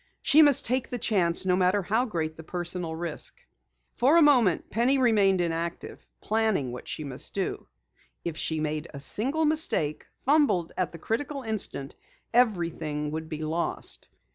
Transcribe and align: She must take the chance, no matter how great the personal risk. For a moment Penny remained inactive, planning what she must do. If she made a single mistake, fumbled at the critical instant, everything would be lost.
She 0.23 0.41
must 0.41 0.65
take 0.65 0.87
the 0.89 0.97
chance, 0.97 1.45
no 1.45 1.55
matter 1.55 1.83
how 1.83 2.05
great 2.05 2.35
the 2.35 2.41
personal 2.41 2.95
risk. 2.95 3.35
For 3.93 4.17
a 4.17 4.21
moment 4.23 4.71
Penny 4.71 4.97
remained 4.97 5.41
inactive, 5.41 6.07
planning 6.21 6.71
what 6.71 6.87
she 6.87 7.03
must 7.03 7.35
do. 7.35 7.67
If 8.25 8.35
she 8.35 8.59
made 8.59 8.87
a 8.95 8.99
single 8.99 9.45
mistake, 9.45 10.07
fumbled 10.25 10.73
at 10.75 10.91
the 10.91 10.97
critical 10.97 11.43
instant, 11.43 11.93
everything 12.33 13.11
would 13.11 13.29
be 13.29 13.43
lost. 13.43 14.07